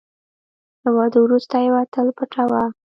له 0.83 0.89
واده 0.97 1.17
وروسته 1.21 1.55
یوه 1.67 1.81
تل 1.93 2.07
پټوه. 2.17 2.63